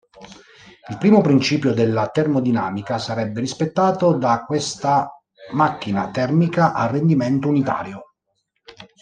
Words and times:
Il 0.89 0.97
primo 0.97 1.21
principio 1.21 1.75
della 1.75 2.09
termodinamica 2.09 2.97
sarebbe 2.97 3.39
rispettato 3.39 4.13
da 4.17 4.45
questa 4.47 5.21
macchina 5.51 6.09
termica 6.09 6.73
a 6.73 6.87
rendimento 6.87 7.49
unitario. 7.49 8.05